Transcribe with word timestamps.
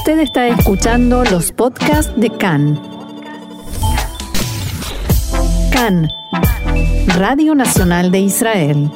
Usted 0.00 0.20
está 0.20 0.48
escuchando 0.48 1.24
los 1.24 1.52
podcasts 1.52 2.10
de 2.18 2.30
CAN. 2.30 2.80
CAN, 5.70 6.08
Radio 7.18 7.54
Nacional 7.54 8.10
de 8.10 8.20
Israel. 8.20 8.90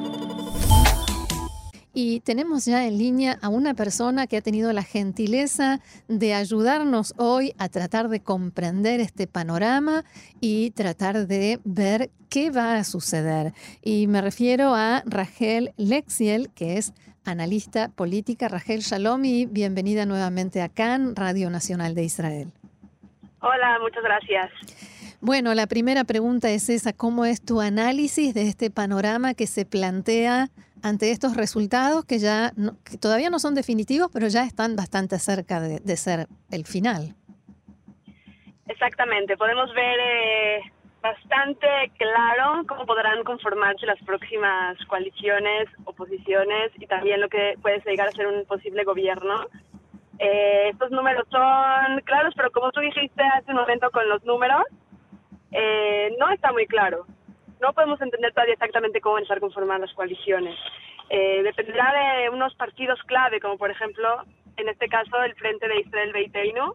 Y 1.93 2.21
tenemos 2.21 2.65
ya 2.65 2.87
en 2.87 2.97
línea 2.97 3.39
a 3.43 3.51
una 3.51 3.75
persona 3.75 4.27
que 4.27 4.39
ha 4.39 4.41
tenido 4.41 4.73
la 4.73 4.83
gentileza 4.83 5.83
de 6.09 6.33
ayudarnos 6.33 7.13
hoy 7.19 7.55
a 7.59 7.69
tratar 7.69 8.09
de 8.09 8.21
comprender 8.21 9.01
este 9.01 9.27
panorama 9.27 10.07
y 10.41 10.71
tratar 10.71 11.27
de 11.27 11.61
ver 11.65 12.11
qué 12.31 12.51
va 12.51 12.77
a 12.77 12.85
suceder. 12.85 13.53
Y 13.83 14.07
me 14.07 14.23
refiero 14.23 14.75
a 14.75 15.03
Rachel 15.05 15.75
Lexiel, 15.77 16.49
que 16.55 16.79
es 16.79 16.95
analista 17.25 17.89
política. 17.89 18.49
Rachel 18.49 18.81
Shalom 18.81 19.25
y 19.25 19.47
bienvenida 19.47 20.07
nuevamente 20.07 20.63
a 20.63 20.69
CAN, 20.69 21.17
Radio 21.17 21.51
Nacional 21.51 21.95
de 21.95 22.05
Israel. 22.05 22.53
Hola, 23.41 23.79
muchas 23.81 24.03
gracias. 24.03 24.51
Bueno, 25.21 25.55
la 25.55 25.67
primera 25.67 26.05
pregunta 26.05 26.51
es 26.51 26.69
esa, 26.69 26.93
¿cómo 26.93 27.25
es 27.25 27.43
tu 27.43 27.61
análisis 27.61 28.35
de 28.35 28.49
este 28.49 28.71
panorama 28.71 29.35
que 29.35 29.47
se 29.47 29.65
plantea 29.65 30.51
ante 30.85 31.11
estos 31.11 31.35
resultados 31.35 32.05
que 32.05 32.19
ya 32.19 32.53
que 32.85 32.99
todavía 32.99 33.31
no 33.31 33.39
son 33.39 33.55
definitivos, 33.55 34.11
pero 34.13 34.29
ya 34.29 34.45
están 34.45 34.77
bastante 34.77 35.19
cerca 35.19 35.59
de, 35.59 35.97
ser 35.97 36.27
el 36.51 36.67
final. 36.67 37.15
Exactamente, 38.69 39.35
podemos 39.39 39.73
ver 39.73 39.99
eh, 39.99 40.61
bastante 41.05 41.69
claro 41.99 42.65
cómo 42.67 42.87
podrán 42.87 43.23
conformarse 43.23 43.87
las 43.87 44.03
próximas 44.05 44.77
coaliciones, 44.87 45.69
oposiciones 45.85 46.73
y 46.81 46.87
también 46.87 47.21
lo 47.21 47.29
que 47.29 47.55
puede 47.63 47.81
llegar 47.85 48.09
a 48.09 48.13
ser 48.13 48.27
un 48.27 48.45
posible 48.47 48.83
gobierno. 48.85 49.47
Eh, 50.19 50.71
estos 50.73 50.91
números 50.91 51.27
son 51.31 52.01
claros, 52.05 52.33
pero 52.35 52.51
como 52.51 52.73
tú 52.73 52.81
dijiste 52.81 53.23
hace 53.23 53.51
un 53.51 53.59
momento 53.59 53.91
con 53.91 54.09
los 54.09 54.25
números, 54.25 54.65
eh, 55.53 56.17
no 56.19 56.31
está 56.31 56.53
muy 56.53 56.67
claro 56.67 57.07
no 57.65 57.73
podemos 57.73 58.01
entender 58.03 58.33
todavía 58.33 58.55
exactamente 58.55 59.01
cómo 59.01 59.15
van 59.15 59.23
a 59.23 59.25
estar 59.25 59.41
conformadas 59.41 59.81
las 59.81 59.95
coaliciones. 59.95 60.55
Eh, 61.09 61.43
dependerá 61.43 61.93
de 61.95 62.29
unos 62.29 62.55
partidos 62.57 63.01
clave, 63.05 63.41
como 63.41 63.57
por 63.57 63.71
ejemplo, 63.71 64.23
en 64.59 64.69
este 64.69 64.87
caso, 64.89 65.23
el 65.23 65.35
Frente 65.35 65.67
de 65.67 65.81
Israel 65.81 66.13
Beiteinu, 66.13 66.75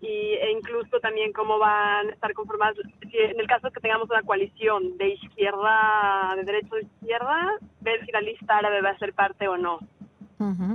y, 0.00 0.06
e 0.06 0.50
incluso 0.52 1.00
también 1.00 1.32
cómo 1.32 1.58
van 1.58 2.08
a 2.08 2.12
estar 2.12 2.32
conformadas, 2.32 2.76
en 3.00 3.40
el 3.40 3.46
caso 3.46 3.66
de 3.66 3.72
que 3.72 3.80
tengamos 3.80 4.08
una 4.08 4.22
coalición 4.22 4.96
de 4.96 5.10
izquierda, 5.10 6.34
de 6.36 6.44
derecho 6.44 6.76
de 6.76 6.82
izquierda, 6.82 7.54
ver 7.80 8.04
si 8.04 8.12
la 8.12 8.20
lista 8.20 8.58
árabe 8.58 8.80
va 8.80 8.90
a 8.90 8.98
ser 8.98 9.12
parte 9.12 9.48
o 9.48 9.56
no. 9.56 9.80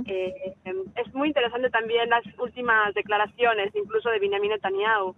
Eh, 0.06 0.54
es 0.94 1.14
muy 1.14 1.28
interesante 1.28 1.70
también 1.70 2.10
las 2.10 2.22
últimas 2.38 2.92
declaraciones, 2.94 3.74
incluso 3.74 4.10
de 4.10 4.18
Benjamin 4.18 4.50
Netanyahu, 4.50 5.14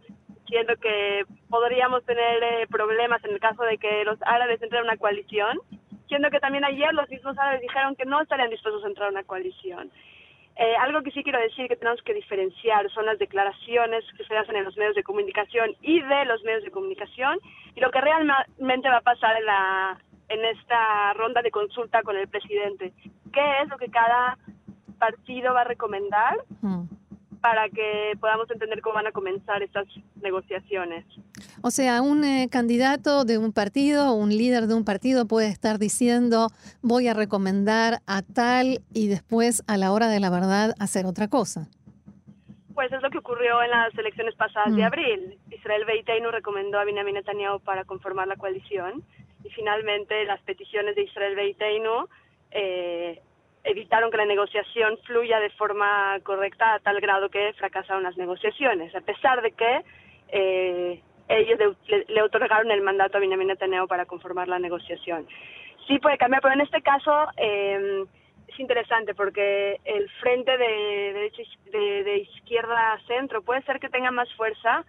siendo 0.46 0.76
que 0.76 1.24
podríamos 1.48 2.04
tener 2.04 2.42
eh, 2.42 2.66
problemas 2.70 3.24
en 3.24 3.32
el 3.32 3.40
caso 3.40 3.64
de 3.64 3.78
que 3.78 4.04
los 4.04 4.18
árabes 4.22 4.62
entren 4.62 4.82
a 4.82 4.84
una 4.84 4.96
coalición, 4.96 5.58
siendo 6.06 6.30
que 6.30 6.38
también 6.38 6.64
ayer 6.64 6.94
los 6.94 7.08
mismos 7.08 7.36
árabes 7.36 7.62
dijeron 7.62 7.96
que 7.96 8.04
no 8.04 8.20
estarían 8.20 8.50
dispuestos 8.50 8.84
a 8.84 8.88
entrar 8.88 9.08
a 9.08 9.10
una 9.12 9.24
coalición. 9.24 9.90
Eh, 10.58 10.74
algo 10.80 11.02
que 11.02 11.10
sí 11.10 11.22
quiero 11.22 11.38
decir 11.38 11.68
que 11.68 11.76
tenemos 11.76 12.00
que 12.02 12.14
diferenciar 12.14 12.90
son 12.90 13.04
las 13.04 13.18
declaraciones 13.18 14.04
que 14.16 14.24
se 14.24 14.36
hacen 14.36 14.56
en 14.56 14.64
los 14.64 14.76
medios 14.76 14.94
de 14.94 15.02
comunicación 15.02 15.76
y 15.82 16.00
de 16.00 16.24
los 16.24 16.42
medios 16.44 16.64
de 16.64 16.70
comunicación 16.70 17.38
y 17.74 17.80
lo 17.80 17.90
que 17.90 18.00
realmente 18.00 18.88
va 18.88 18.98
a 18.98 19.02
pasar 19.02 19.36
en, 19.36 19.44
la, 19.44 19.98
en 20.28 20.44
esta 20.46 21.12
ronda 21.12 21.42
de 21.42 21.50
consulta 21.50 22.02
con 22.02 22.16
el 22.16 22.28
presidente. 22.28 22.94
¿Qué 23.32 23.60
es 23.62 23.68
lo 23.68 23.76
que 23.76 23.90
cada 23.90 24.38
partido 24.98 25.52
va 25.52 25.60
a 25.60 25.64
recomendar? 25.64 26.38
Mm 26.62 26.84
para 27.46 27.68
que 27.68 28.14
podamos 28.18 28.50
entender 28.50 28.80
cómo 28.80 28.96
van 28.96 29.06
a 29.06 29.12
comenzar 29.12 29.62
estas 29.62 29.86
negociaciones. 30.20 31.04
O 31.62 31.70
sea, 31.70 32.02
un 32.02 32.24
eh, 32.24 32.48
candidato 32.50 33.24
de 33.24 33.38
un 33.38 33.52
partido, 33.52 34.14
un 34.14 34.30
líder 34.30 34.66
de 34.66 34.74
un 34.74 34.84
partido 34.84 35.28
puede 35.28 35.46
estar 35.46 35.78
diciendo 35.78 36.48
voy 36.82 37.06
a 37.06 37.14
recomendar 37.14 38.00
a 38.08 38.22
tal 38.22 38.80
y 38.92 39.06
después 39.06 39.62
a 39.68 39.76
la 39.76 39.92
hora 39.92 40.08
de 40.08 40.18
la 40.18 40.28
verdad 40.28 40.74
hacer 40.80 41.06
otra 41.06 41.28
cosa. 41.28 41.68
Pues 42.74 42.90
es 42.92 43.00
lo 43.00 43.10
que 43.10 43.18
ocurrió 43.18 43.62
en 43.62 43.70
las 43.70 43.96
elecciones 43.96 44.34
pasadas 44.34 44.74
de 44.74 44.82
mm. 44.82 44.86
abril. 44.86 45.38
Israel 45.52 45.84
Beiteinu 45.84 46.32
recomendó 46.32 46.80
a 46.80 46.84
Benjamin 46.84 47.14
Netanyahu 47.14 47.60
para 47.60 47.84
conformar 47.84 48.26
la 48.26 48.34
coalición 48.34 49.04
y 49.44 49.50
finalmente 49.50 50.24
las 50.24 50.42
peticiones 50.42 50.96
de 50.96 51.02
Israel 51.04 51.36
Beiteinu 51.36 52.08
eh, 52.50 53.22
evitaron 53.66 54.10
que 54.10 54.16
la 54.16 54.24
negociación 54.24 54.96
fluya 55.04 55.40
de 55.40 55.50
forma 55.50 56.18
correcta 56.22 56.74
a 56.74 56.78
tal 56.78 57.00
grado 57.00 57.28
que 57.28 57.52
fracasaron 57.54 58.04
las 58.04 58.16
negociaciones, 58.16 58.94
a 58.94 59.00
pesar 59.00 59.42
de 59.42 59.52
que 59.52 59.84
eh, 60.28 61.02
ellos 61.28 61.76
le, 62.08 62.22
otorgaron 62.22 62.70
el 62.70 62.82
mandato 62.82 63.16
a 63.16 63.20
Benjamin 63.20 63.48
Netanyahu 63.48 63.88
para 63.88 64.06
conformar 64.06 64.48
la 64.48 64.58
negociación. 64.58 65.26
Sí 65.86 65.98
puede 65.98 66.18
cambiar, 66.18 66.42
pero 66.42 66.54
en 66.54 66.60
este 66.60 66.80
caso 66.82 67.26
eh, 67.36 68.04
es 68.46 68.60
interesante 68.60 69.14
porque 69.14 69.80
el 69.84 70.08
frente 70.20 70.56
de, 70.56 71.30
de, 71.72 72.04
de 72.04 72.16
izquierda 72.18 72.92
a 72.92 73.00
centro 73.06 73.42
puede 73.42 73.62
ser 73.62 73.80
que 73.80 73.88
tenga 73.88 74.10
más 74.12 74.32
fuerza 74.34 74.84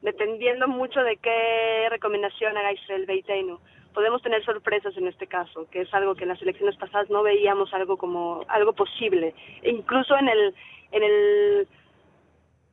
dependiendo 0.00 0.66
mucho 0.66 1.02
de 1.04 1.16
qué 1.18 1.86
recomendación 1.90 2.56
haga 2.56 2.72
Israel 2.72 3.06
Beiteinu 3.06 3.60
podemos 3.92 4.22
tener 4.22 4.44
sorpresas 4.44 4.96
en 4.96 5.08
este 5.08 5.26
caso, 5.26 5.66
que 5.70 5.82
es 5.82 5.94
algo 5.94 6.14
que 6.14 6.24
en 6.24 6.30
las 6.30 6.42
elecciones 6.42 6.76
pasadas 6.76 7.10
no 7.10 7.22
veíamos 7.22 7.72
algo 7.74 7.96
como 7.96 8.44
algo 8.48 8.72
posible, 8.72 9.34
e 9.62 9.70
incluso 9.70 10.16
en 10.16 10.28
el 10.28 10.54
en 10.92 11.02
el 11.02 11.68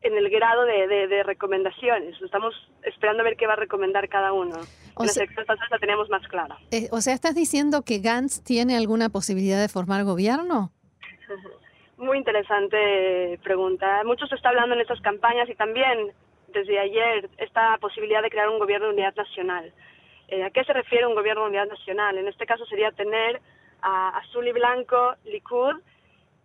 en 0.01 0.17
el 0.17 0.29
grado 0.29 0.63
de, 0.63 0.87
de, 0.87 1.23
recomendaciones. 1.23 2.21
Estamos 2.21 2.55
esperando 2.83 3.21
a 3.21 3.25
ver 3.25 3.35
qué 3.35 3.47
va 3.47 3.53
a 3.53 3.57
recomendar 3.57 4.07
cada 4.07 4.31
uno. 4.31 4.55
en 4.55 5.05
las 5.05 5.17
elecciones 5.17 5.45
pasadas 5.45 5.69
la 5.71 5.77
teníamos 5.77 6.09
más 6.09 6.25
clara. 6.29 6.57
Eh, 6.71 6.87
o 6.91 7.01
sea, 7.01 7.13
¿estás 7.13 7.35
diciendo 7.35 7.81
que 7.81 7.99
Gantz 7.99 8.41
tiene 8.41 8.77
alguna 8.77 9.09
posibilidad 9.09 9.59
de 9.59 9.67
formar 9.67 10.05
gobierno? 10.05 10.71
Muy 11.97 12.17
interesante 12.17 13.37
pregunta. 13.43 14.03
Mucho 14.05 14.25
se 14.27 14.35
está 14.35 14.49
hablando 14.49 14.73
en 14.73 14.81
estas 14.81 15.01
campañas 15.01 15.49
y 15.49 15.55
también 15.55 16.13
desde 16.53 16.79
ayer 16.79 17.29
esta 17.37 17.77
posibilidad 17.79 18.21
de 18.21 18.29
crear 18.29 18.49
un 18.49 18.59
gobierno 18.59 18.87
de 18.87 18.93
unidad 18.93 19.15
nacional. 19.15 19.73
Eh, 20.31 20.43
¿A 20.43 20.51
qué 20.51 20.63
se 20.63 20.73
refiere 20.73 21.07
un 21.07 21.15
gobierno 21.15 21.43
de 21.43 21.49
unidad 21.49 21.67
nacional? 21.67 22.17
En 22.17 22.27
este 22.27 22.45
caso 22.45 22.65
sería 22.65 22.91
tener 22.91 23.41
a 23.81 24.17
Azul 24.19 24.47
y 24.47 24.51
Blanco, 24.51 25.15
Likud, 25.25 25.75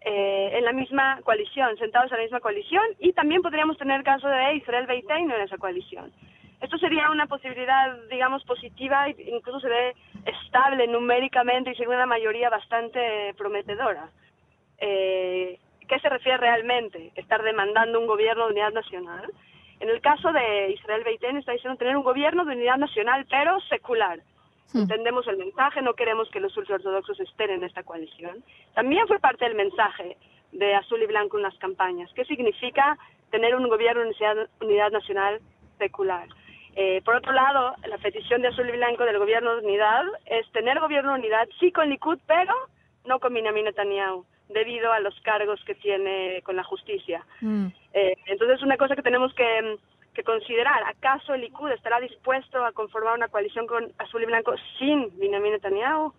eh, 0.00 0.50
en 0.54 0.64
la 0.64 0.72
misma 0.72 1.20
coalición, 1.22 1.76
sentados 1.76 2.10
en 2.12 2.18
la 2.18 2.22
misma 2.24 2.40
coalición, 2.40 2.84
y 2.98 3.12
también 3.12 3.42
podríamos 3.42 3.76
tener 3.76 3.98
el 3.98 4.04
caso 4.04 4.28
de 4.28 4.56
Israel 4.56 4.86
Beiteinu 4.86 5.34
en 5.34 5.42
esa 5.42 5.58
coalición. 5.58 6.12
Esto 6.60 6.78
sería 6.78 7.10
una 7.10 7.26
posibilidad, 7.26 7.98
digamos, 8.08 8.42
positiva 8.44 9.06
e 9.08 9.16
incluso 9.28 9.60
se 9.60 9.68
ve 9.68 9.94
estable 10.24 10.86
numéricamente 10.86 11.72
y 11.72 11.74
según 11.74 11.96
una 11.96 12.06
mayoría 12.06 12.48
bastante 12.48 13.34
prometedora. 13.36 14.08
Eh, 14.78 15.58
¿Qué 15.86 15.98
se 16.00 16.08
refiere 16.08 16.38
realmente? 16.38 17.12
Estar 17.16 17.42
demandando 17.42 18.00
un 18.00 18.06
gobierno 18.06 18.46
de 18.46 18.52
unidad 18.52 18.72
nacional 18.72 19.30
en 19.80 19.88
el 19.88 20.00
caso 20.00 20.32
de 20.32 20.72
Israel 20.72 21.02
Beiten 21.04 21.36
está 21.36 21.52
diciendo 21.52 21.78
tener 21.78 21.96
un 21.96 22.04
gobierno 22.04 22.44
de 22.44 22.54
unidad 22.54 22.76
nacional, 22.76 23.26
pero 23.28 23.60
secular. 23.62 24.20
Hmm. 24.72 24.82
Entendemos 24.82 25.26
el 25.28 25.36
mensaje, 25.36 25.82
no 25.82 25.94
queremos 25.94 26.28
que 26.30 26.40
los 26.40 26.56
ultraortodoxos 26.56 27.20
estén 27.20 27.50
en 27.50 27.64
esta 27.64 27.82
coalición. 27.82 28.42
También 28.74 29.06
fue 29.06 29.18
parte 29.18 29.44
del 29.44 29.54
mensaje 29.54 30.16
de 30.52 30.74
Azul 30.74 31.02
y 31.02 31.06
Blanco 31.06 31.36
en 31.36 31.42
las 31.42 31.56
campañas. 31.58 32.10
¿Qué 32.14 32.24
significa 32.24 32.96
tener 33.30 33.54
un 33.56 33.68
gobierno 33.68 34.02
de 34.02 34.08
unidad, 34.08 34.48
unidad 34.60 34.90
nacional 34.90 35.40
secular? 35.78 36.28
Eh, 36.76 37.02
por 37.04 37.14
otro 37.14 37.32
lado, 37.32 37.74
la 37.88 37.98
petición 37.98 38.42
de 38.42 38.48
Azul 38.48 38.68
y 38.68 38.72
Blanco 38.72 39.04
del 39.04 39.18
gobierno 39.18 39.56
de 39.56 39.66
unidad 39.66 40.04
es 40.26 40.50
tener 40.52 40.80
gobierno 40.80 41.12
de 41.12 41.20
unidad, 41.20 41.48
sí 41.60 41.70
con 41.70 41.88
Likud, 41.88 42.18
pero 42.26 42.54
no 43.04 43.20
con 43.20 43.34
Benjamin 43.34 43.64
Netanyahu 43.64 44.24
debido 44.48 44.92
a 44.92 45.00
los 45.00 45.18
cargos 45.20 45.62
que 45.64 45.74
tiene 45.74 46.42
con 46.42 46.56
la 46.56 46.64
justicia. 46.64 47.24
Mm. 47.40 47.68
Eh, 47.94 48.16
entonces 48.26 48.56
es 48.56 48.62
una 48.62 48.76
cosa 48.76 48.96
que 48.96 49.02
tenemos 49.02 49.32
que, 49.34 49.78
considerar. 50.24 50.82
¿Acaso 50.84 51.34
el 51.34 51.40
Likud 51.40 51.70
estará 51.70 51.98
dispuesto 52.00 52.64
a 52.64 52.72
conformar 52.72 53.14
una 53.16 53.28
coalición 53.28 53.66
con 53.66 53.92
Azul 53.98 54.22
y 54.22 54.26
Blanco 54.26 54.54
sin 54.78 55.16
Benjamin 55.18 55.52
Netanyahu? 55.52 56.12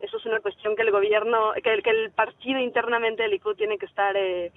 Eso 0.00 0.16
es 0.16 0.26
una 0.26 0.40
cuestión 0.40 0.76
que 0.76 0.82
el 0.82 0.90
gobierno, 0.90 1.52
que, 1.54 1.82
que 1.82 1.90
el 1.90 2.10
partido 2.10 2.58
internamente 2.60 3.22
del 3.22 3.32
Likud 3.32 3.56
tiene 3.56 3.76
que 3.76 3.86
estar 3.86 4.16
eh, 4.16 4.52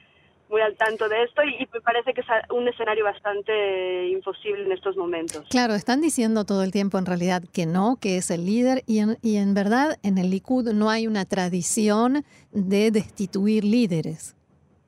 muy 0.50 0.62
al 0.62 0.76
tanto 0.76 1.10
de 1.10 1.24
esto 1.24 1.44
y, 1.44 1.68
me 1.74 1.82
parece 1.82 2.14
que 2.14 2.22
es 2.22 2.28
un 2.52 2.68
escenario 2.68 3.04
bastante 3.04 4.10
imposible 4.10 4.64
en 4.64 4.72
estos 4.72 4.96
momentos. 4.96 5.46
Claro, 5.50 5.74
están 5.74 6.02
diciendo 6.02 6.46
todo 6.46 6.64
el 6.64 6.72
tiempo 6.72 6.98
en 6.98 7.06
realidad 7.06 7.44
que 7.52 7.66
no, 7.66 7.98
que 8.00 8.18
es 8.18 8.30
el 8.30 8.46
líder 8.46 8.84
y 8.86 9.00
en, 9.00 9.18
y 9.22 9.38
en 9.38 9.54
verdad 9.54 9.98
en 10.04 10.18
el 10.18 10.30
Likud 10.30 10.72
no 10.72 10.90
hay 10.90 11.08
una 11.08 11.26
tradición 11.26 12.24
de 12.52 12.92
destituir 12.92 13.64
líderes. 13.64 14.36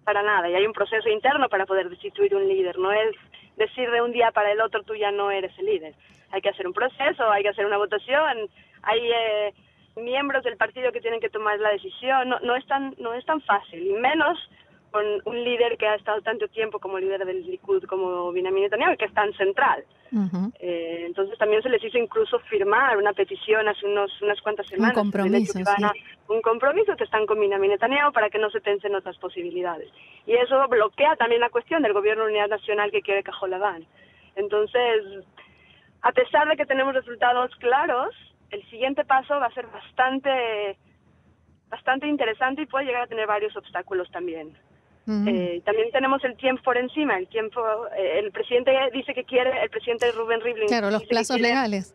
Para 0.05 0.21
nada, 0.21 0.47
y 0.47 0.53
hay 0.53 0.65
un 0.65 0.73
proceso 0.73 1.09
interno 1.09 1.49
para 1.49 1.65
poder 1.65 1.89
destituir 1.89 2.35
un 2.35 2.47
líder, 2.47 2.77
no 2.77 2.91
es 2.91 3.15
decir 3.57 3.89
de 3.89 4.01
un 4.01 4.11
día 4.11 4.31
para 4.31 4.51
el 4.51 4.61
otro 4.61 4.83
tú 4.83 4.93
ya 4.95 5.11
no 5.11 5.31
eres 5.31 5.51
el 5.57 5.65
líder. 5.65 5.95
Hay 6.31 6.41
que 6.41 6.49
hacer 6.49 6.67
un 6.67 6.73
proceso, 6.73 7.29
hay 7.31 7.41
que 7.41 7.49
hacer 7.49 7.65
una 7.65 7.77
votación, 7.77 8.47
hay 8.83 8.99
eh, 9.11 9.53
miembros 9.95 10.43
del 10.43 10.57
partido 10.57 10.91
que 10.91 11.01
tienen 11.01 11.19
que 11.19 11.29
tomar 11.29 11.59
la 11.59 11.71
decisión, 11.71 12.29
no, 12.29 12.39
no, 12.41 12.55
es 12.55 12.65
tan, 12.67 12.93
no 12.99 13.13
es 13.13 13.25
tan 13.25 13.41
fácil, 13.41 13.87
y 13.87 13.93
menos 13.93 14.37
con 14.95 15.05
un 15.25 15.43
líder 15.43 15.77
que 15.77 15.85
ha 15.85 15.95
estado 15.95 16.21
tanto 16.21 16.47
tiempo 16.47 16.79
como 16.79 16.97
líder 16.97 17.25
del 17.25 17.45
Likud 17.45 17.83
como 17.83 18.31
Benjamin 18.31 18.63
Netanyahu, 18.63 18.95
que 18.95 19.03
es 19.05 19.13
tan 19.13 19.33
central. 19.33 19.83
eh, 20.59 21.03
entonces 21.05 21.37
también 21.37 21.61
se 21.61 21.67
les 21.67 21.83
hizo 21.83 21.97
incluso 21.97 22.39
firmar 22.51 22.95
una 22.95 23.11
petición 23.11 23.67
hace 23.67 23.85
unos, 23.85 24.09
unas 24.21 24.39
cuantas 24.41 24.65
semanas. 24.67 24.95
Un 24.95 25.03
compromiso, 25.11 25.57
que 25.57 25.63
van 25.65 25.83
a- 25.83 25.91
sí. 25.91 25.99
Un 26.29 26.41
compromiso 26.41 26.95
que 26.95 27.03
están 27.03 27.25
con 27.25 27.37
Benjamin 27.41 27.71
Netanyahu 27.71 28.13
para 28.13 28.29
que 28.29 28.39
no 28.39 28.49
se 28.51 28.61
pensen 28.61 28.95
otras 28.95 29.17
posibilidades. 29.17 29.89
Y 30.25 30.33
eso 30.35 30.65
bloquea 30.69 31.17
también 31.17 31.41
la 31.41 31.49
cuestión 31.49 31.83
del 31.83 31.91
gobierno 31.91 32.23
de 32.23 32.29
unidad 32.31 32.47
nacional 32.47 32.89
que 32.89 33.01
quiere 33.01 33.21
Cajolabán. 33.23 33.85
Entonces, 34.37 35.03
a 36.03 36.11
pesar 36.13 36.47
de 36.47 36.55
que 36.55 36.65
tenemos 36.65 36.93
resultados 36.93 37.53
claros, 37.57 38.15
el 38.51 38.63
siguiente 38.69 39.03
paso 39.03 39.33
va 39.41 39.47
a 39.47 39.53
ser 39.53 39.67
bastante 39.67 40.77
bastante 41.69 42.07
interesante 42.07 42.61
y 42.61 42.65
puede 42.67 42.85
llegar 42.85 43.01
a 43.01 43.07
tener 43.07 43.27
varios 43.27 43.53
obstáculos 43.57 44.09
también. 44.11 44.55
Eh, 45.07 45.61
también 45.63 45.91
tenemos 45.91 46.23
el 46.23 46.35
tiempo 46.35 46.63
por 46.63 46.77
encima. 46.77 47.17
El 47.17 47.27
tiempo, 47.27 47.61
eh, 47.95 48.19
el 48.19 48.31
presidente 48.31 48.71
dice 48.91 49.13
que 49.13 49.23
quiere, 49.23 49.61
el 49.61 49.69
presidente 49.69 50.11
Rubén 50.11 50.41
Rivlin. 50.41 50.67
claro, 50.67 50.89
los 50.89 51.03
plazos 51.05 51.35
quiere- 51.37 51.49
legales. 51.49 51.93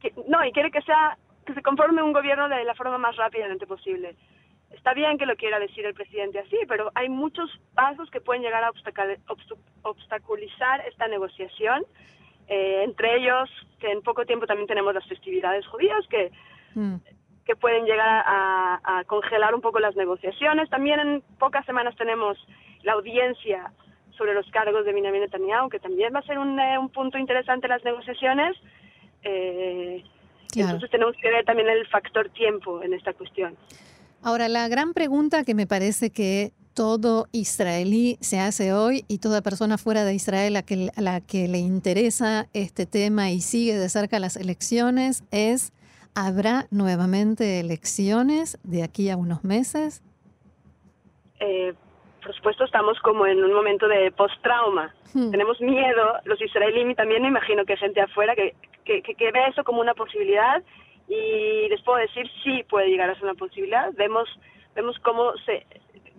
que- 0.00 0.12
no, 0.26 0.44
y 0.44 0.52
quiere 0.52 0.70
que 0.70 0.80
sea 0.82 1.18
que 1.44 1.54
se 1.54 1.62
conforme 1.62 2.02
un 2.02 2.12
gobierno 2.12 2.48
de 2.48 2.64
la 2.64 2.74
forma 2.74 2.98
más 2.98 3.16
rápidamente 3.16 3.66
posible. 3.66 4.14
Está 4.70 4.94
bien 4.94 5.16
que 5.18 5.26
lo 5.26 5.36
quiera 5.36 5.58
decir 5.60 5.84
el 5.86 5.94
presidente 5.94 6.38
así, 6.40 6.56
pero 6.68 6.90
hay 6.94 7.08
muchos 7.08 7.48
pasos 7.74 8.10
que 8.10 8.20
pueden 8.20 8.42
llegar 8.42 8.64
a 8.64 8.72
obstaculizar 9.82 10.80
esta 10.88 11.08
negociación. 11.08 11.84
eh, 12.48 12.84
entre 12.84 13.16
ellos, 13.16 13.50
que 13.80 13.90
en 13.90 14.02
poco 14.02 14.24
tiempo 14.24 14.46
también 14.46 14.68
tenemos 14.68 14.94
las 14.94 15.04
festividades 15.08 15.66
judías, 15.66 15.98
que 16.08 16.30
Mm. 16.76 16.94
Que 17.46 17.56
pueden 17.56 17.84
llegar 17.84 18.24
a, 18.26 18.80
a 18.82 19.04
congelar 19.04 19.54
un 19.54 19.60
poco 19.60 19.78
las 19.80 19.96
negociaciones. 19.96 20.68
También 20.68 21.00
en 21.00 21.22
pocas 21.38 21.64
semanas 21.64 21.94
tenemos 21.96 22.36
la 22.82 22.92
audiencia 22.92 23.72
sobre 24.18 24.34
los 24.34 24.50
cargos 24.50 24.84
de 24.84 24.92
Benjamin 24.92 25.20
Netanyahu, 25.22 25.68
que 25.68 25.78
también 25.78 26.12
va 26.14 26.18
a 26.18 26.22
ser 26.22 26.38
un, 26.38 26.58
eh, 26.58 26.78
un 26.78 26.88
punto 26.88 27.18
interesante 27.18 27.66
en 27.66 27.70
las 27.70 27.84
negociaciones. 27.84 28.56
Eh, 29.22 30.02
Claro. 30.52 30.70
Entonces 30.70 30.90
tenemos 30.90 31.14
que 31.20 31.28
ver 31.28 31.44
también 31.44 31.68
el 31.68 31.86
factor 31.88 32.30
tiempo 32.30 32.82
en 32.82 32.94
esta 32.94 33.12
cuestión. 33.12 33.56
Ahora, 34.22 34.48
la 34.48 34.68
gran 34.68 34.94
pregunta 34.94 35.44
que 35.44 35.54
me 35.54 35.66
parece 35.66 36.10
que 36.10 36.52
todo 36.74 37.26
israelí 37.32 38.18
se 38.20 38.38
hace 38.38 38.72
hoy 38.72 39.04
y 39.08 39.18
toda 39.18 39.42
persona 39.42 39.78
fuera 39.78 40.04
de 40.04 40.14
Israel 40.14 40.56
a, 40.56 40.62
que, 40.62 40.90
a 40.94 41.00
la 41.00 41.20
que 41.20 41.48
le 41.48 41.58
interesa 41.58 42.48
este 42.52 42.86
tema 42.86 43.30
y 43.30 43.40
sigue 43.40 43.76
de 43.76 43.88
cerca 43.88 44.18
las 44.18 44.36
elecciones 44.36 45.24
es, 45.30 45.72
¿habrá 46.16 46.66
nuevamente 46.70 47.60
elecciones 47.60 48.58
de 48.64 48.82
aquí 48.82 49.10
a 49.10 49.16
unos 49.16 49.44
meses? 49.44 50.02
Eh, 51.38 51.74
por 52.22 52.34
supuesto, 52.34 52.64
estamos 52.64 52.98
como 53.00 53.26
en 53.26 53.44
un 53.44 53.52
momento 53.52 53.86
de 53.86 54.10
post-trauma. 54.10 54.92
Hmm. 55.14 55.30
Tenemos 55.30 55.60
miedo, 55.60 56.14
los 56.24 56.40
israelíes 56.40 56.90
y 56.90 56.94
también 56.94 57.22
me 57.22 57.28
imagino 57.28 57.64
que 57.64 57.74
hay 57.74 57.78
gente 57.78 58.00
afuera 58.00 58.34
que, 58.34 58.54
que, 58.84 59.02
que, 59.02 59.14
que 59.14 59.30
ve 59.30 59.46
eso 59.48 59.62
como 59.62 59.80
una 59.80 59.94
posibilidad 59.94 60.62
y 61.08 61.68
les 61.68 61.80
puedo 61.82 61.98
decir 61.98 62.28
sí 62.42 62.64
puede 62.68 62.88
llegar 62.88 63.10
a 63.10 63.14
ser 63.14 63.24
una 63.24 63.34
posibilidad. 63.34 63.92
Vemos, 63.92 64.28
vemos 64.74 64.98
cómo, 65.00 65.36
se, 65.44 65.66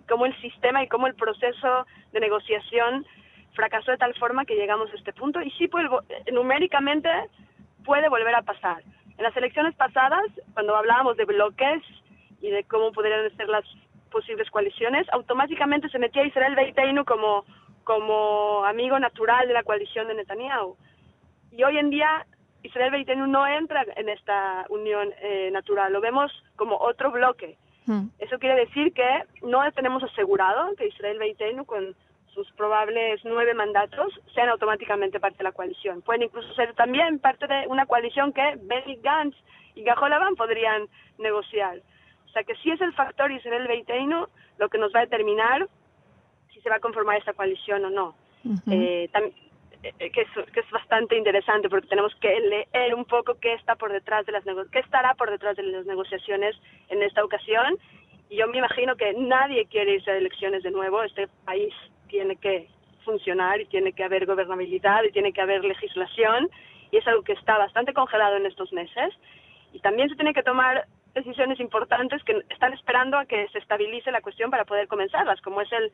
cómo 0.08 0.26
el 0.26 0.40
sistema 0.40 0.82
y 0.82 0.88
cómo 0.88 1.08
el 1.08 1.14
proceso 1.14 1.86
de 2.12 2.20
negociación 2.20 3.04
fracasó 3.52 3.90
de 3.90 3.98
tal 3.98 4.14
forma 4.14 4.44
que 4.44 4.54
llegamos 4.54 4.90
a 4.92 4.96
este 4.96 5.12
punto 5.12 5.42
y 5.42 5.50
sí 5.52 5.66
puede, 5.66 5.88
numéricamente 6.32 7.10
puede 7.84 8.08
volver 8.08 8.34
a 8.34 8.42
pasar. 8.42 8.82
En 9.18 9.24
las 9.24 9.36
elecciones 9.36 9.74
pasadas, 9.74 10.24
cuando 10.54 10.76
hablábamos 10.76 11.16
de 11.16 11.24
bloques 11.24 11.82
y 12.40 12.50
de 12.50 12.62
cómo 12.64 12.92
podrían 12.92 13.28
ser 13.36 13.48
las 13.48 13.64
posibles 14.12 14.48
coaliciones, 14.50 15.08
automáticamente 15.12 15.88
se 15.88 15.98
metía 15.98 16.24
Israel 16.24 16.54
Beiteinu 16.54 17.04
como, 17.04 17.44
como 17.82 18.64
amigo 18.64 18.98
natural 19.00 19.48
de 19.48 19.54
la 19.54 19.64
coalición 19.64 20.06
de 20.06 20.14
Netanyahu. 20.14 20.76
Y 21.50 21.64
hoy 21.64 21.78
en 21.78 21.90
día 21.90 22.26
Israel 22.62 22.92
Beiteinu 22.92 23.26
no 23.26 23.44
entra 23.44 23.84
en 23.96 24.08
esta 24.08 24.66
unión 24.68 25.12
eh, 25.20 25.50
natural, 25.52 25.92
lo 25.92 26.00
vemos 26.00 26.30
como 26.54 26.76
otro 26.76 27.10
bloque. 27.10 27.58
Hmm. 27.86 28.10
Eso 28.20 28.38
quiere 28.38 28.54
decir 28.54 28.92
que 28.92 29.24
no 29.42 29.60
tenemos 29.72 30.04
asegurado 30.04 30.76
que 30.76 30.86
Israel 30.86 31.18
Beiteinu 31.18 31.64
con 31.64 31.96
sus 32.34 32.50
probables 32.52 33.20
nueve 33.24 33.54
mandatos 33.54 34.12
sean 34.34 34.48
automáticamente 34.48 35.20
parte 35.20 35.38
de 35.38 35.44
la 35.44 35.52
coalición. 35.52 36.02
Pueden 36.02 36.22
incluso 36.24 36.52
ser 36.54 36.74
también 36.74 37.18
parte 37.18 37.46
de 37.46 37.66
una 37.68 37.86
coalición 37.86 38.32
que 38.32 38.56
Benny 38.62 38.96
Gantz 39.02 39.36
y 39.74 39.82
Gajol 39.82 40.12
Avan 40.12 40.34
podrían 40.36 40.86
negociar. 41.18 41.80
O 42.26 42.28
sea 42.30 42.44
que 42.44 42.54
sí 42.56 42.70
es 42.70 42.80
el 42.80 42.92
factor 42.92 43.30
Israel 43.32 43.66
Beiteinu 43.66 44.26
lo 44.58 44.68
que 44.68 44.78
nos 44.78 44.92
va 44.94 45.00
a 45.00 45.04
determinar 45.04 45.66
si 46.52 46.60
se 46.60 46.68
va 46.70 46.76
a 46.76 46.80
conformar 46.80 47.16
esta 47.16 47.32
coalición 47.32 47.84
o 47.84 47.90
no. 47.90 48.14
Eh, 48.70 49.08
tam- 49.12 49.32
eh, 49.82 50.10
que, 50.10 50.22
es, 50.22 50.28
que 50.52 50.60
es 50.60 50.70
bastante 50.70 51.16
interesante 51.16 51.68
porque 51.68 51.86
tenemos 51.86 52.14
que 52.16 52.28
leer 52.40 52.94
un 52.94 53.04
poco 53.04 53.36
qué 53.40 53.52
está 53.54 53.76
por 53.76 53.92
detrás 53.92 54.26
de 54.26 54.32
las 54.32 54.42
qué 54.72 54.80
estará 54.80 55.14
por 55.14 55.30
detrás 55.30 55.56
de 55.56 55.62
las 55.62 55.86
negociaciones 55.86 56.56
en 56.88 57.00
esta 57.02 57.24
ocasión 57.24 57.78
y 58.28 58.36
yo 58.36 58.48
me 58.48 58.58
imagino 58.58 58.96
que 58.96 59.12
nadie 59.14 59.66
quiere 59.66 59.94
irse 59.94 60.10
a 60.10 60.16
elecciones 60.16 60.62
de 60.64 60.72
nuevo 60.72 61.02
este 61.04 61.28
país 61.44 61.72
tiene 62.08 62.36
que 62.36 62.68
funcionar 63.04 63.60
y 63.60 63.66
tiene 63.66 63.92
que 63.92 64.04
haber 64.04 64.26
gobernabilidad 64.26 65.02
y 65.04 65.12
tiene 65.12 65.32
que 65.32 65.40
haber 65.40 65.64
legislación 65.64 66.50
y 66.90 66.96
es 66.96 67.06
algo 67.06 67.22
que 67.22 67.32
está 67.32 67.56
bastante 67.56 67.94
congelado 67.94 68.36
en 68.36 68.46
estos 68.46 68.72
meses 68.72 69.14
y 69.72 69.80
también 69.80 70.08
se 70.08 70.16
tiene 70.16 70.34
que 70.34 70.42
tomar 70.42 70.86
decisiones 71.14 71.58
importantes 71.60 72.22
que 72.24 72.42
están 72.50 72.72
esperando 72.72 73.18
a 73.18 73.26
que 73.26 73.48
se 73.48 73.58
estabilice 73.58 74.10
la 74.10 74.20
cuestión 74.20 74.50
para 74.50 74.64
poder 74.64 74.88
comenzarlas, 74.88 75.40
como 75.40 75.60
es 75.60 75.72
el 75.72 75.90